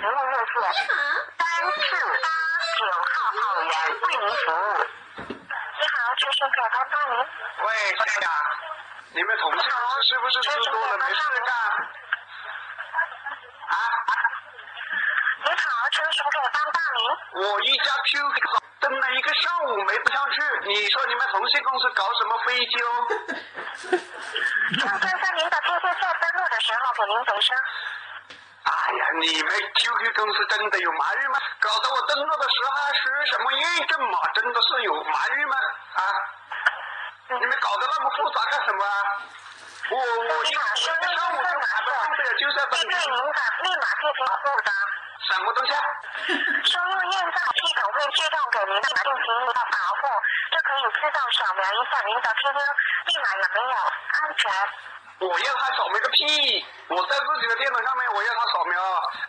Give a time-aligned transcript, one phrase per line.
[0.00, 0.88] 服务热线
[1.36, 1.44] 三
[1.76, 2.28] 四八
[2.78, 3.68] 九号号员
[4.00, 4.80] 为您服务。
[5.20, 7.20] 你好，这是可帮帮您。
[7.20, 7.68] 喂，
[7.98, 8.24] 大家，
[9.12, 9.68] 你们同事
[10.08, 11.52] 是不是吃多了没事干？
[13.68, 13.76] 啊？
[15.44, 16.56] 你好，这是可以帮
[16.96, 17.44] 您。
[17.44, 18.40] 我一家 QQ
[18.80, 23.06] 登了一个上午没登上去，你说你们同信公司搞什么飞机哦？
[24.80, 27.54] 正在在您的 QQ 在登录的时候给您回声。
[28.90, 31.38] 你们 QQ 公司真的有瞒日吗？
[31.60, 35.56] 搞得我登录的时候还是什么验证码，真的是有瞒日吗？
[35.94, 36.02] 啊？
[37.28, 39.22] 你们搞得那么复杂干什么啊？
[39.90, 44.72] 我我一个上午就还不上不了，就是要登针对您的密码进行复杂。
[45.20, 45.82] 什么东西啊？
[46.64, 50.02] 输入验证系统会自动给您的密码进行一个保护，
[50.50, 52.58] 就可以自动扫描一下您的 QQ
[53.06, 53.76] 密码有没有
[54.10, 54.50] 安全。
[55.20, 56.64] 我要他扫描个屁！
[56.88, 58.80] 我在自己的电脑上面，我要他扫描。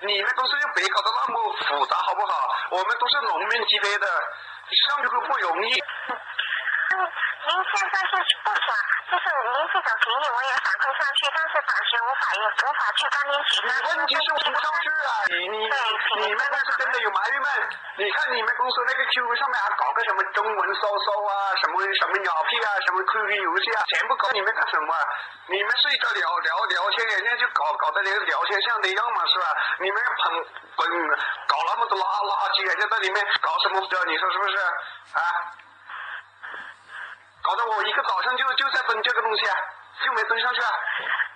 [0.01, 2.33] 你们都是就别搞得那么复杂，好不好？
[2.71, 5.75] 我们都是农民级别的，上这个不容易。
[7.41, 8.13] 您现在是
[8.45, 8.69] 不想，
[9.09, 13.69] 就是您这种提议我也反馈上去，但是暂时无法也无法去帮您其他。
[13.81, 15.11] 问题是我不上去啊！
[15.25, 17.49] 你你们那是真的有埋怨吗？
[17.97, 24.93] 你看你们公司那个 QQ 上面还搞个什么中文搜搜啊，什么什么鸟屁啊，什么 QQ 游戏啊，全部搞你们干什么？
[25.49, 29.45] 你们是一个聊聊聊天，人家就搞搞得连聊天像的样嘛，是吧？
[29.81, 30.45] 你们捧
[30.77, 30.81] 本
[31.49, 33.81] 搞那么多垃垃圾，人家在里面搞什么？
[33.81, 34.57] 你说是不是
[35.17, 35.21] 啊？
[37.51, 39.55] 搞得我一个早上就就在登这个东西啊，
[39.99, 40.71] 就没登上去啊。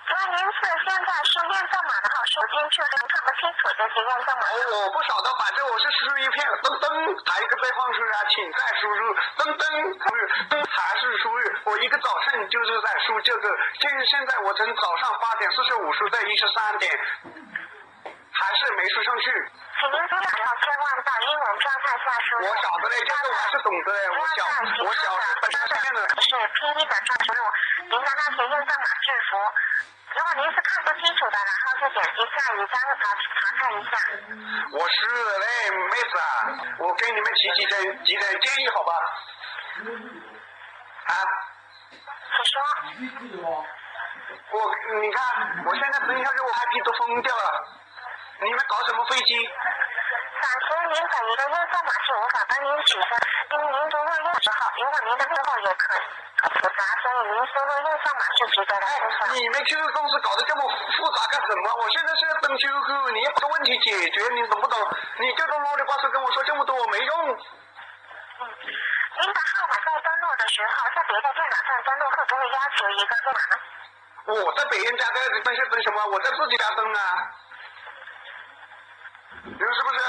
[0.08, 4.48] 所以您是现在输验证码的话，手机确实看不清楚这些验证码。
[4.80, 6.88] 我不晓得，反正我是输一片噔噔，
[7.28, 9.68] 还有一个备忘式啊，请再输入噔噔，
[10.48, 11.44] 噔还是输入。
[11.66, 13.50] 我一个早上就是在输这个，
[13.84, 16.88] 现现在我从早上八点四十五输到一十三点，
[18.32, 19.52] 还是没输上去。
[19.84, 20.48] 请您尽量要
[21.26, 22.46] 英文状态下输入。
[22.46, 24.46] 我晓得嘞，这个我是懂得嘞，我小
[24.86, 25.58] 我小时本面
[25.96, 26.00] 的。
[26.22, 27.42] 是拼音的状输入，
[27.90, 29.38] 您的那些验证码字符。
[30.16, 33.04] 如果您是看不清楚的，然后就点击下一张来查
[33.58, 33.92] 看一下。
[34.72, 34.98] 我是
[35.42, 35.46] 嘞，
[35.90, 36.24] 妹子啊，
[36.80, 38.94] 我给你们提几点几点建议好吧？
[41.06, 41.14] 啊？
[42.38, 42.56] 你说。
[44.52, 44.62] 我
[45.02, 45.18] 你看，
[45.66, 47.68] 我现在登下去，我 IP 都封掉了。
[48.42, 49.50] 你们搞什么飞机？
[50.46, 53.18] 暂时您本人的验证码是无法帮您取的，
[53.50, 55.90] 因为您输入验证后，如果您的用户也可
[56.54, 58.86] 复杂，所以您输入验证码是值得的。
[59.34, 61.74] 你们 QQ 公司搞得这么复杂干什么？
[61.82, 64.78] 我现在是要登 QQ，你要把问题解决，你懂不懂？
[65.18, 67.10] 你这种啰里吧嗦跟我说这么多我没用。
[67.26, 74.46] 嗯，您的号码在登录的时候，在别的电脑上登录会不会要求一个密码呢？
[74.46, 76.06] 我在别人家在登是登什么？
[76.14, 77.02] 我在自己家登啊。
[79.46, 80.00] 你说是不是？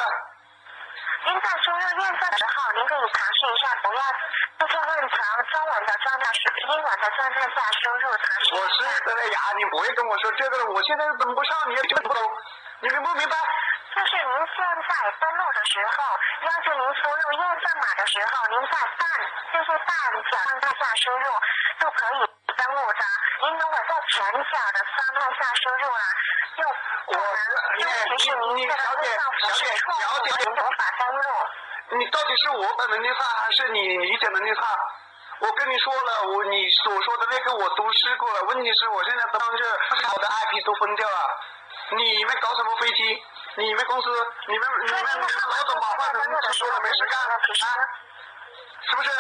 [2.27, 4.03] 您在输入验证的时候，您可以尝试一下，不要
[4.59, 12.19] 就是问从中文的状态是英文的状态下输入尝试我是的呀，你不会跟我说这个，我现在登不上，你也听不懂，
[12.81, 13.37] 你明不明白？
[13.95, 14.91] 就是您现在
[15.23, 16.03] 登录的时候，
[16.43, 19.07] 要求您输入验证码的时候，您在半
[19.55, 19.89] 就是半
[20.27, 21.27] 角状态下输入
[21.79, 22.19] 就可以
[22.59, 23.03] 登录的。
[23.39, 26.05] 您如果在全角的状态下输入啊，
[26.59, 26.63] 就
[27.07, 27.39] 不能，
[27.79, 31.23] 就提示您这个录上不是错误，您无法登录。
[31.93, 34.63] 你到底是我本能力差，还是你理解能力差？
[35.39, 39.63] 我跟你说了，我你所说的那个我都试过了，问题是我现在登上去，
[40.15, 41.41] 我的 IP 都封掉了。
[41.91, 43.23] 你们搞什么飞机？
[43.57, 44.09] 你们公司，
[44.49, 47.39] 你们你们老总把话筒说了没事干啊？
[48.89, 49.11] 是不是？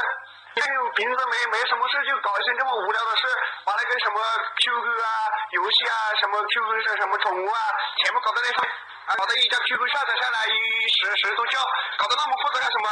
[0.56, 0.62] 你
[0.94, 3.28] 平时没没什么事就搞一些这么无聊的事，
[3.64, 4.20] 把那个什么
[4.56, 5.08] QQ 啊、
[5.50, 7.60] 游戏啊、什么 QQ 上什么宠物啊，
[8.02, 8.64] 全部搞到那上，
[9.06, 10.58] 啊，搞得一家 QQ 下载下来一
[10.88, 11.60] 十十多兆，
[11.96, 12.90] 搞得那么复杂干什么？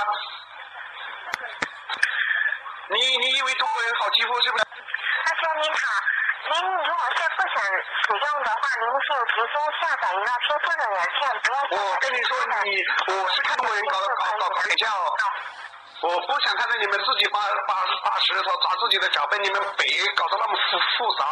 [2.91, 4.65] 你你以为中国人好欺负是不是？
[4.65, 5.79] 而且您好，
[6.53, 9.51] 您如果是不想使用的话，您就直接
[9.81, 12.31] 下载一个 QQ 的软件，不我跟你说，
[12.63, 12.69] 你
[13.09, 15.11] 我是看中国人搞搞搞搞搞架哦。
[16.03, 17.75] 我不想看到你们自己把把
[18.05, 21.25] 把石头砸自己的脚被，你们别搞得那么复复杂，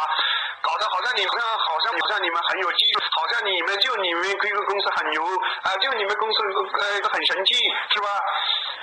[0.63, 5.19] 搞得好像你们好像好像你们很有技术，好像你们就你们 QQ 公司很牛
[5.61, 6.39] 啊，就你们公司
[6.79, 7.53] 呃一个很神气
[7.91, 8.07] 是吧？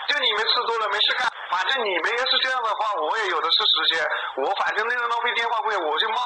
[0.06, 4.04] 就你们吃多了没事干，反正你们要是这样的话，我也有的是时间，
[4.44, 6.20] 我反正那个浪费电话费我就骂。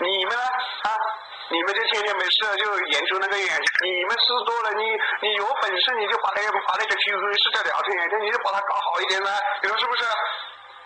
[0.00, 0.42] 你们呢？
[0.42, 0.90] 啊，
[1.48, 3.48] 你们就天天没事就研究那个眼，
[3.86, 4.84] 你们事多了，你
[5.22, 9.30] 你有本事你就把那把那个 QQ 试着聊天眼镜，你就把它搞好一点呢，
[9.62, 10.04] 你说是不是？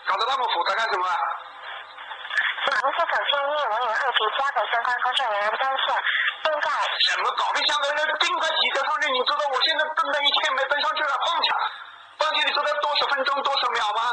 [0.05, 1.05] 搞得那么复杂干什么？
[2.79, 5.83] 您是否建议我也会提交给相关工作人员登记？
[6.39, 6.71] 现在
[7.11, 9.11] 什么搞得像个那尽快提交上去？
[9.11, 11.51] 你知道我现在登了一天没登上去了，放弃，
[12.17, 14.07] 放弃你知道多少分钟多少秒吗？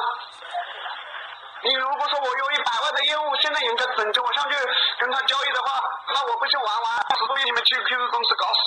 [1.62, 4.58] 你如果说我有一百万的业务，现在人家等着我上去
[4.98, 5.80] 跟他交易的话，
[6.10, 8.58] 那我不是玩完十多亿你们去 QQ 公司搞死？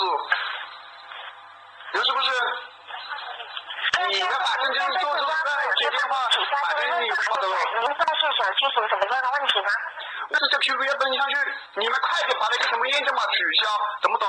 [1.91, 2.31] 你说是不是？
[4.07, 6.23] 你们反正就是做出这个接电话，
[6.63, 7.51] 反正你不懂。
[7.83, 7.87] 您
[8.53, 9.69] 现在是想咨询什么样的问题吗？
[10.29, 11.35] 那是这 QQ 要登上去，
[11.75, 13.69] 你们快点把那个什么验证码取消，
[14.01, 14.27] 懂不懂？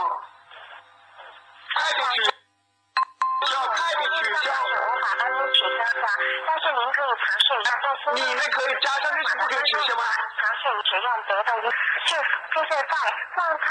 [1.76, 4.52] 快点取消，快点取消。
[4.52, 6.04] 是无法帮您取消的，
[6.46, 10.04] 但是您可以尝试一下在新你们可以加上去是不可以取消吗？
[10.36, 11.64] 尝试使用别的音，
[12.06, 12.14] 是
[12.54, 12.94] 就是在
[13.34, 13.68] 状态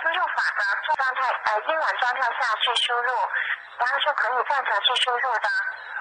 [0.00, 3.08] 输入法的状态呃英文状态下去输入，
[3.78, 5.48] 然后是可以这样子去输入的。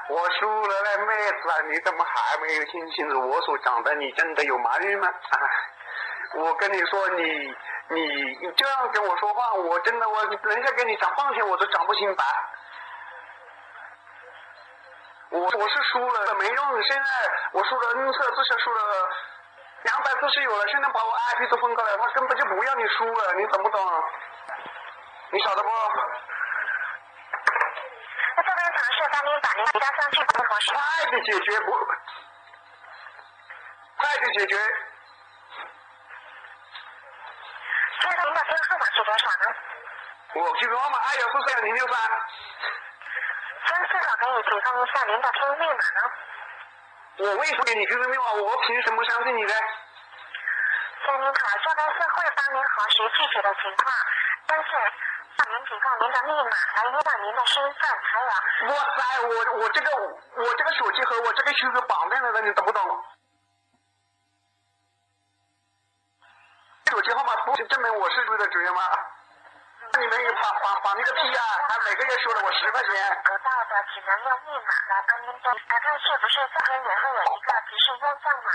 [0.09, 3.95] 我输了嘞，妹子啊，你怎么还没有听清楚我所讲的？
[3.95, 5.07] 你真的有盲语吗？
[5.07, 5.39] 哎，
[6.39, 7.23] 我跟你说，你
[7.89, 8.01] 你
[8.41, 12.23] 你这样跟我说话，我真的我人家跟你讲半天我都讲不清白。
[15.29, 17.09] 我我是输了没用，现在
[17.53, 19.09] 我输了 N 次，至少输了
[19.83, 24.03] 两百次是有了，现在把我 IP 都封过来，他根本就不要你输了，你懂不懂？
[25.31, 25.69] 你晓得不？
[28.83, 31.71] 那这边尝试帮您把您提交上去的同时，快点解决不？
[33.95, 34.57] 快点解决！
[38.01, 39.55] 先生您的电话号码是多少呢？
[40.33, 41.95] 我 QQ 号码二幺四四零六三，
[43.67, 46.11] 请是否可以提供一下您的 QQ 密码呢？
[47.19, 48.33] 我为什么给你 QQ 密码？
[48.33, 49.53] 我凭什么相信你呢？
[51.05, 53.95] 请您好，这边是会帮您核实具体的情况，
[54.47, 54.69] 但是
[55.37, 58.25] 向您提供您的密码来约到您的身份，还有
[58.69, 63.05] 哇塞，我我这个我这个手机和我这个 QQ 绑定了的，你懂不懂？
[66.91, 68.81] 手机号码不证明我是主的主人吗？
[69.93, 71.43] 那你们也绑绑绑那个屁啊！
[71.69, 72.89] 他每个月收了我十块钱。
[73.23, 78.49] 得到的，只能用密码来帮您登，来看是不是这边也会有一个提示验证码，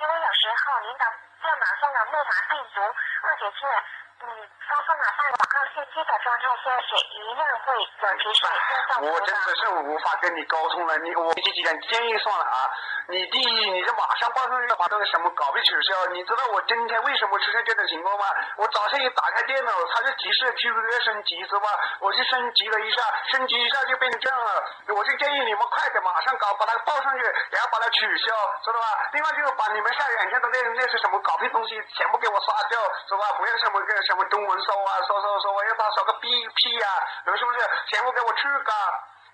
[0.00, 1.04] 因为有时候您的
[1.42, 2.80] 电脑上的木马病毒，
[3.20, 7.82] 或者是嗯发送了上广告信息的状态下，是一样会有
[8.18, 9.20] 提示验证我。
[9.20, 12.66] 真的是无法跟你沟通了，你我给几点建议算了啊！
[13.08, 16.06] 你第一，你就马上报上去把那个什么搞被取消。
[16.10, 18.26] 你知道我今天为什么出现这种情况吗？
[18.56, 21.68] 我早上一打开电脑，它就提示 QQ 要升级，是吧？
[22.00, 24.64] 我就升级了一下，升级一下就变成这样了。
[24.88, 27.22] 我就建议你们快点马上搞，把它报上去，
[27.54, 28.34] 然后把它取消，
[28.64, 29.08] 知道吧？
[29.12, 33.32] 另外就是把你们下软件的那那些什么稿费东西全部给我刷掉，是吧？
[33.38, 36.86] 不要什么个什么中文搜啊，搜搜搜，要他搜个屁屁呀、
[37.26, 37.58] 你们是不是？
[37.92, 38.72] 全部给我去搞！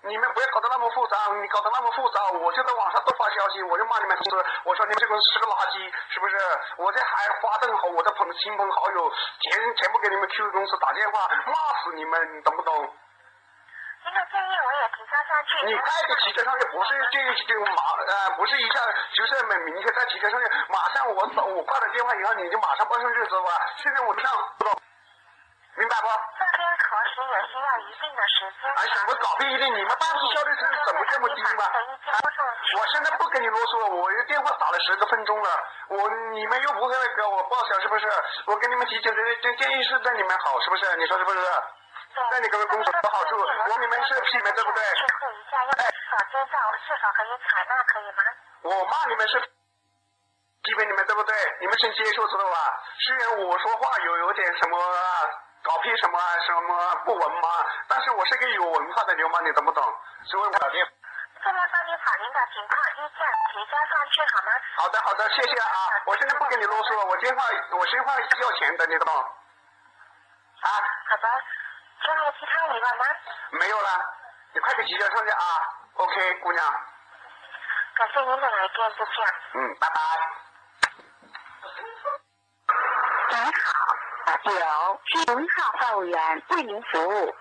[0.01, 6.37] 你们不要搞得那么复杂，你搞得那么复杂，我就在网上都发消息，我就骂你们公司，我说你们这公司是个垃圾，是不是？
[6.77, 12.75] 我这还发动和我的朋亲朋好友，全全部给你们 QQ 公司打电话，骂死你们，你懂不懂？
[12.75, 15.24] 您的建议我也提交上去。
[15.65, 18.79] 你快点提交上去，不是这这个马呃，不是一下
[19.13, 23.51] 就是每明天再提交上去，马上我走我挂了电话以后你就马上报上去，知道吧？
[23.77, 24.23] 现在我上，
[24.59, 24.71] 知道？
[25.75, 26.07] 明白不？
[26.07, 28.71] 这边核实也需要一定的时间。
[28.79, 29.67] 哎，什么搞定一定？
[29.75, 31.65] 你们办事效率是怎么这么低吗？
[31.65, 32.15] 啊
[32.79, 35.49] 我现在不跟你啰嗦了，我这电话打了十多分钟了，
[35.89, 38.07] 我你们又不会给我报销，是不是？
[38.47, 39.11] 我给你们提这
[39.41, 40.95] 这建议是对你们好，是不是？
[40.95, 41.39] 你说是不是？
[42.31, 44.81] 对你们公司有好处，我你们是批评对不对？
[44.95, 46.55] 确认一下，要是否接受，
[46.87, 48.23] 是否可以采纳，可以吗？
[48.63, 49.39] 我骂你们是
[50.63, 51.35] 批评你们对不对？
[51.61, 52.57] 你们先接受知道吧？
[52.99, 54.79] 虽然我说话有有点什么
[55.63, 57.49] 搞屁什么什么不文嘛，
[57.87, 59.83] 但是我是个有文化的流氓，你懂不懂？
[60.25, 60.87] 所以我打电。
[61.43, 63.21] 这边帮您把您的情况意见
[63.53, 64.51] 提交上去好吗？
[64.77, 65.77] 好的好的，谢谢啊！
[66.05, 67.43] 我现在不跟你啰嗦了，我电话
[67.77, 69.21] 我电话要钱的，你懂吗？
[70.61, 70.69] 啊，
[71.09, 71.27] 好的，
[71.99, 73.03] 还有其他疑问吗？
[73.51, 73.89] 没有了，
[74.53, 75.43] 你快点提交上去啊
[75.95, 76.65] ！OK，姑娘，
[77.95, 79.15] 感谢您的来电，再见。
[79.53, 79.97] 嗯，拜拜。
[83.29, 83.51] 您好，
[84.43, 84.49] 九
[85.05, 87.35] 是零号服务员为您服务。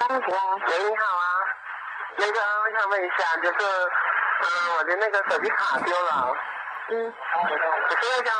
[0.00, 0.30] 张姐，喂，
[0.84, 1.22] 你好啊，
[2.16, 3.58] 那个我想问一下，就是，
[4.40, 6.32] 嗯、我的那个手机卡丢了，
[6.90, 8.30] 嗯，我现在想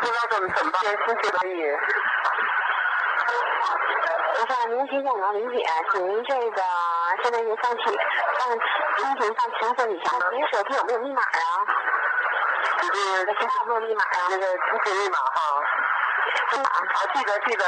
[0.00, 1.32] 不知道怎么怎么办，先申请
[3.66, 4.14] 可以。
[4.38, 6.62] 我想您提醒能理解，请您这个
[7.22, 7.82] 现在您上去
[8.38, 11.40] 上申请上清楚一下，您手机有没有密码啊？
[12.82, 14.28] 就是这是有没有密码啊？
[14.30, 15.38] 那个申请密码哈，
[16.52, 16.78] 密码啊，
[17.14, 17.64] 记得记得，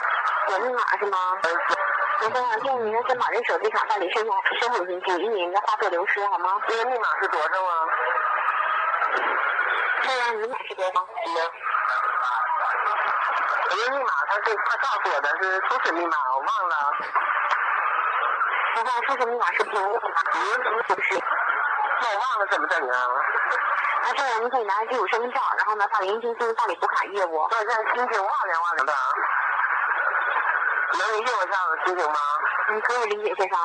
[0.52, 1.18] 有密码是吗？
[1.42, 1.46] 嗯，
[2.20, 6.60] 那这样建议您先把这手机卡办理申请申请进去，以免您的话费流失，好吗？
[6.68, 7.86] 这个密码是多少啊？
[10.02, 11.00] 这样密码是多少？
[11.26, 11.28] 嗯。
[13.70, 16.74] 我这密码他是他告诉我的是初始密码，我忘了。
[18.74, 20.40] 现在初始密码是不用的，嗯，
[20.86, 21.14] 不是？
[22.00, 22.94] 那我忘了怎么整啊？
[24.04, 27.48] 那这样您可以拿着基础身份证，然后呢到银行进行办理补卡业务。
[27.50, 28.92] 那我现在心情哇凉哇凉的，
[30.98, 32.18] 能理解我一下我的心情吗？
[32.70, 33.58] 你可以理解先生。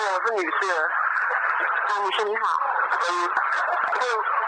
[0.00, 0.58] 我是女士，
[1.88, 2.42] 啊，女士你好。
[3.00, 3.28] 嗯，我
[3.68, 4.39] 我不知道应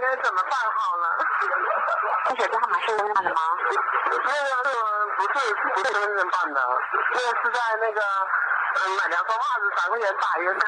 [0.00, 1.04] 该怎么办好了。
[2.24, 3.40] 这手机号码是您办的吗？
[4.10, 4.76] 那个那个
[5.16, 6.60] 不是不是真正办的，
[7.12, 10.60] 那个是在那个嗯买两双袜子三块钱打一个卡。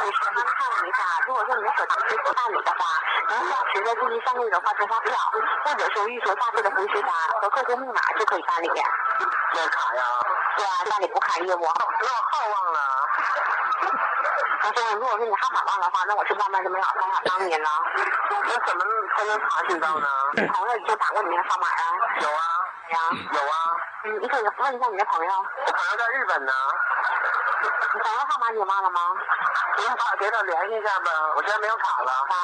[0.00, 2.84] 女士，刚看了一下，如果说你的手机支付办理的话，
[3.28, 5.16] 您需要持着近期三个月的话费发票，
[5.64, 7.10] 或者是预收下次的回执单
[7.40, 8.68] 和客户密码就可以办理。
[8.68, 10.02] 办卡呀？
[10.56, 11.60] 对啊，办理补卡业务。
[11.60, 12.99] 那我号忘了。
[14.62, 17.68] 那这样，如果说你号码忘的话，那我是万万就没有办法帮您了。
[18.44, 18.84] 那怎么
[19.16, 20.06] 才能查询到呢？
[20.34, 21.82] 你朋友已经打过你那个号码啊？
[22.20, 22.42] 有啊。
[22.90, 22.98] 呀？
[23.32, 23.54] 有啊。
[24.04, 25.32] 嗯，你可以问一下你的朋友。
[25.66, 26.52] 我朋友在日本呢。
[27.92, 29.00] 你朋友号码你忘了吗？
[29.78, 32.12] 你把给他联系一下呗，我现在没有卡了。
[32.12, 32.34] 啊。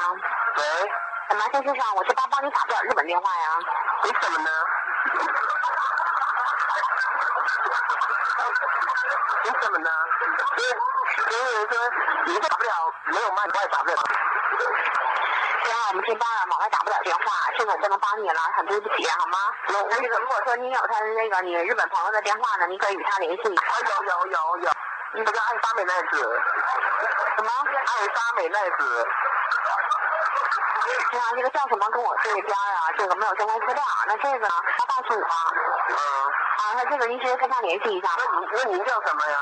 [0.57, 0.91] 喂。
[1.35, 3.59] 马先生，我这边帮你打不了日本电话呀。
[4.03, 4.49] 为什么呢？
[9.43, 9.89] 为什么呢？
[10.57, 10.69] 因为
[11.31, 11.73] 因为说
[12.25, 12.69] 你打不了，
[13.05, 13.95] 没有麦我也打不了。
[15.63, 17.23] 这样我们这边啊往外打不了电话，
[17.57, 19.37] 这个我不能帮你了，很对不起，好吗？
[19.67, 23.55] 那那个如果说你有他那个你日本朋友的电话呢，你可以与他联系。
[23.55, 24.71] 啊有有有有，
[25.13, 26.41] 那个爱莎美奈子。
[27.37, 27.49] 什么？
[27.71, 29.07] 爱莎美奈子。
[31.11, 31.89] 对啊，这个叫什么？
[31.89, 33.83] 跟我这边啊，这个没有相关资料。
[34.07, 35.25] 那这个，他告诉我。
[35.89, 35.95] 嗯。
[36.57, 38.09] 啊，那这个您直接跟他联系一下。
[38.17, 39.37] 那您那您叫什么呀？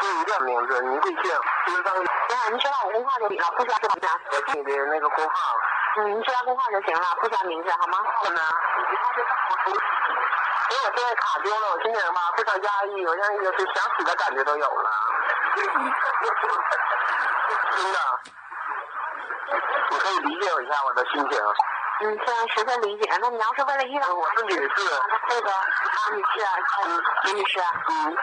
[0.00, 1.22] 您叫名字，您贵姓？
[1.66, 1.94] 姓张。
[1.94, 4.08] 对啊，您知道我工号就行了，不需要什么的。
[4.30, 5.34] 我记你的那个工号。
[5.96, 7.98] 嗯，您知道工号就行了，不需要名字，好吗？
[8.04, 8.40] 好的。
[10.70, 14.90] 因为我现在卡丢了，我心情吧非常压抑，我现在就是想死的感觉都有了。
[17.74, 17.98] 真的，
[19.94, 21.38] 你可以理解我一下我的心情。
[22.00, 24.68] 嗯，现在十分理解，那你要是为了医疗，我是女士。
[25.28, 26.50] 这个啊，女士啊，
[26.84, 27.60] 嗯，李女士。
[27.60, 28.10] 嗯。
[28.10, 28.18] 啊，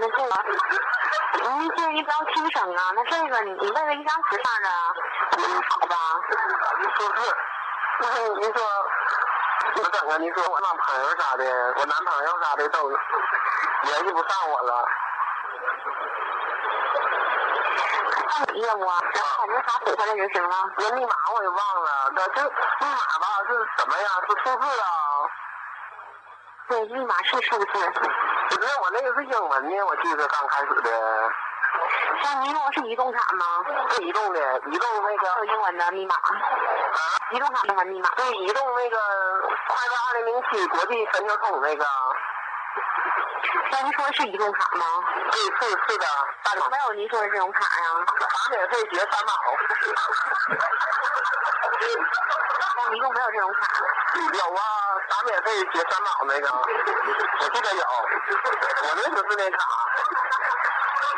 [0.00, 0.32] 那这个，
[1.50, 2.90] 您建议不要轻省啊。
[2.96, 4.68] 那这个，你你为了一张纸上的，
[5.36, 5.94] 嗯，好吧？
[6.96, 7.36] 不是，
[8.00, 8.08] 那
[8.40, 8.62] 您说
[9.74, 10.16] 怎么整啊？
[10.16, 11.44] 您说我男朋友啥的，
[11.76, 14.88] 我男朋友啥的都联系不上我了。
[18.28, 20.56] 办理业务啊，然后把那卡补回来就行啊。
[20.76, 24.08] 那密码我也忘了，那这密码吧是什么呀？
[24.28, 24.86] 是数字啊？
[26.68, 27.64] 对，密码是数字。
[27.64, 31.30] 不是，我那个是英文的，我记得刚开始的。
[32.22, 33.64] 像您用的是移动卡吗？
[33.90, 35.38] 是移动的，移动那个。
[35.38, 36.14] 有英文的密码。
[36.14, 37.00] 啊？
[37.30, 38.10] 移动卡英文密码。
[38.16, 38.96] 对，移动那个
[39.68, 41.84] 快乐二零零七国际全球通那个。
[43.70, 44.84] 那您说的是移动卡吗？
[45.30, 46.06] 对，是是的。
[46.70, 47.86] 没有您说的这种卡呀。
[48.18, 49.32] 打免费结三毛。
[52.76, 53.58] 那移动没有这种卡。
[54.18, 54.60] 有啊，
[55.08, 56.48] 打免费结三毛那个，
[57.40, 57.84] 我记得有。
[58.82, 59.58] 我那个是那卡。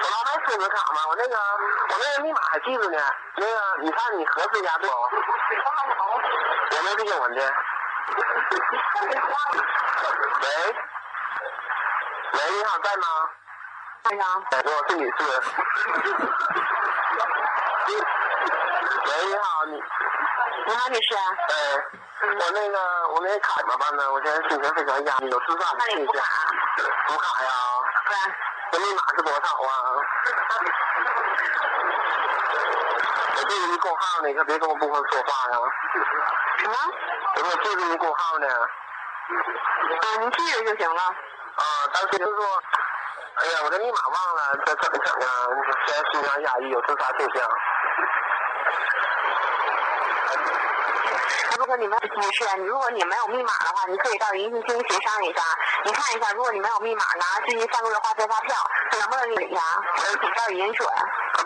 [0.03, 2.99] 我老买孙子卡嘛，我那个我那个密码还记着呢。
[3.37, 3.53] 那个
[3.83, 4.95] 你看你核实一下对不？
[4.95, 7.55] 我那是英文的。
[10.43, 10.77] 喂。
[12.33, 13.07] 喂，你好，在吗？
[14.03, 14.25] 在呢。
[14.51, 15.15] 哎，我是女士。
[19.07, 19.73] 喂，你好，你。
[20.67, 21.15] 你好，女士。
[21.15, 21.53] 哎，
[22.23, 24.11] 我那个我那卡怎么办呢？
[24.13, 26.15] 我现在心情非常压抑，有智商的倾向。
[27.07, 27.51] 补卡呀？
[28.09, 28.17] 对。
[28.73, 29.75] 这密码是多少啊？
[33.37, 35.59] 我记着你工号呢，你可别跟我不会说话呀。
[36.59, 36.75] 什么？
[37.37, 38.47] 我说记着你工号呢。
[40.01, 41.03] 啊，您记着就行了。
[41.03, 41.63] 啊，
[41.93, 42.63] 当时就说，
[43.35, 45.29] 哎呀，我这密码忘了，这怎么整啊？
[45.87, 47.49] 现在心情压抑，有自杀倾向。
[51.59, 55.43] 如果你们女士，你如果你没有密码的话，你可以到银行进行协商一下。
[55.85, 58.57] 你看一下，如果你没有密码，拿最近三个月话费发票，
[58.91, 59.63] 看能不能领呀？
[59.97, 60.89] 我请教银准。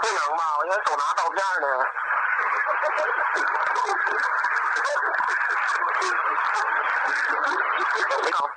[0.00, 0.45] 不能吧？
[0.59, 1.85] 我现在手拿刀片呢。
[8.25, 8.49] 你好。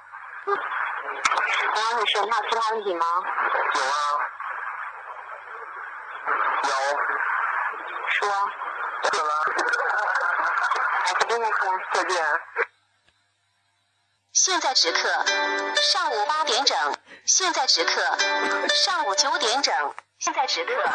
[1.75, 3.05] 王女士，你还有其他问题吗？
[3.74, 3.96] 有啊。
[6.63, 6.69] 有。
[8.10, 8.17] 说。
[9.12, 9.31] 走了，
[11.05, 11.51] 再见再见。
[11.93, 12.15] 再见。
[14.34, 15.25] 现在时刻
[15.75, 18.17] 上午八点整，现在时刻
[18.69, 20.93] 上午九点整，现在时刻上。